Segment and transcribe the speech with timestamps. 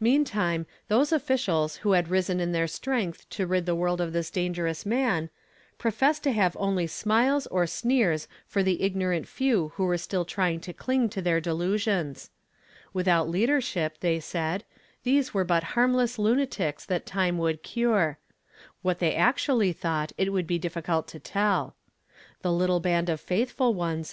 [0.00, 4.30] Meantime, those officials who had risen in their strength to rid the world of this
[4.30, 5.28] dangerous man,
[5.76, 10.58] professed to have only smiles or sneers for the ignorant few who were still trying
[10.60, 12.30] to cling to their delusions.
[12.94, 14.64] Without leaderehip, they said,
[15.02, 18.18] these were but hannless lunatics that time would cure.
[18.80, 21.76] What they actually thought it would be difficult to tell.
[22.40, 24.12] The little band of faithful onea" I WILL WORK, AND WHO SHALL LET IT?